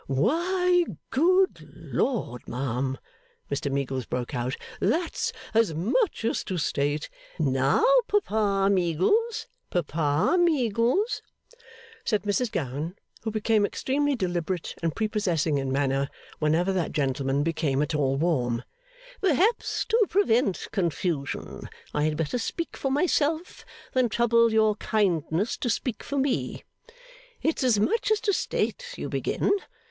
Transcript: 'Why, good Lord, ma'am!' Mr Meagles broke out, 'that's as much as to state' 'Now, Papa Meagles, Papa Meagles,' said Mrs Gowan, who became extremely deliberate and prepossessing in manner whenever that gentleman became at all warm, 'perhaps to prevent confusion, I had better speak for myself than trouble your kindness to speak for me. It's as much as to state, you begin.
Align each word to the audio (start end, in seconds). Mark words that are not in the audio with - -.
'Why, 0.07 0.83
good 1.11 1.69
Lord, 1.75 2.47
ma'am!' 2.47 2.97
Mr 3.51 3.71
Meagles 3.71 4.07
broke 4.07 4.33
out, 4.33 4.57
'that's 4.79 5.31
as 5.53 5.75
much 5.75 6.25
as 6.25 6.43
to 6.45 6.57
state' 6.57 7.07
'Now, 7.39 7.85
Papa 8.07 8.67
Meagles, 8.71 9.45
Papa 9.69 10.37
Meagles,' 10.39 11.21
said 12.03 12.23
Mrs 12.23 12.51
Gowan, 12.51 12.95
who 13.21 13.29
became 13.29 13.63
extremely 13.63 14.15
deliberate 14.15 14.73
and 14.81 14.95
prepossessing 14.95 15.59
in 15.59 15.71
manner 15.71 16.09
whenever 16.39 16.73
that 16.73 16.93
gentleman 16.93 17.43
became 17.43 17.83
at 17.83 17.93
all 17.93 18.17
warm, 18.17 18.63
'perhaps 19.21 19.85
to 19.85 20.07
prevent 20.09 20.67
confusion, 20.71 21.69
I 21.93 22.05
had 22.05 22.17
better 22.17 22.39
speak 22.39 22.75
for 22.75 22.89
myself 22.89 23.63
than 23.93 24.09
trouble 24.09 24.51
your 24.51 24.75
kindness 24.77 25.57
to 25.57 25.69
speak 25.69 26.01
for 26.01 26.17
me. 26.17 26.63
It's 27.43 27.63
as 27.63 27.79
much 27.79 28.09
as 28.09 28.19
to 28.21 28.33
state, 28.33 28.95
you 28.97 29.07
begin. 29.07 29.51